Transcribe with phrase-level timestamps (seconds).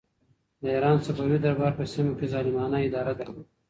[0.61, 3.49] د ایران صفوي دربار په سیمه کې ظالمانه اداره درلوده.